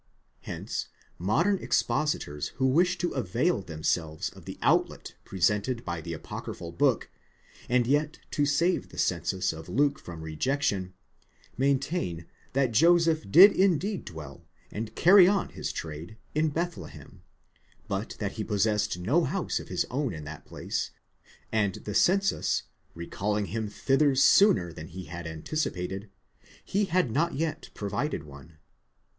Hence 0.41 0.87
modern 1.19 1.59
expositors 1.59 2.47
who 2.57 2.65
wish 2.65 2.97
to 2.97 3.11
avail 3.11 3.61
themselves 3.61 4.31
of 4.31 4.45
the 4.45 4.57
outlet 4.63 5.13
presented 5.25 5.85
by 5.85 6.01
the 6.01 6.13
apocryphal 6.13 6.71
book, 6.71 7.11
and 7.69 7.85
yet 7.85 8.17
to 8.31 8.43
save 8.43 8.89
the 8.89 8.97
census 8.97 9.53
of 9.53 9.69
Luke 9.69 9.99
from 9.99 10.23
rejection, 10.23 10.95
maintain 11.55 12.25
that 12.53 12.71
Joseph 12.71 13.29
did 13.29 13.51
indeed 13.51 14.03
dwell, 14.03 14.43
and 14.71 14.95
carry 14.95 15.27
on 15.27 15.49
his 15.49 15.71
trade, 15.71 16.17
in 16.33 16.49
Bethlehem, 16.49 17.21
but 17.87 18.15
that 18.17 18.31
he 18.31 18.43
possessed 18.43 18.97
no 18.97 19.23
house 19.23 19.59
of 19.59 19.67
his 19.67 19.85
own 19.91 20.15
in 20.15 20.23
that 20.23 20.45
place, 20.45 20.89
and 21.51 21.75
the 21.75 21.93
census 21.93 22.63
recalling 22.95 23.45
him 23.53 23.69
thither 23.69 24.15
sooner 24.15 24.73
than 24.73 24.87
he 24.87 25.03
had 25.03 25.27
anticipated, 25.27 26.09
he 26.65 26.85
had 26.85 27.11
not 27.11 27.35
yet 27.35 27.69
provided 27.75 28.23
one. 28.23 28.57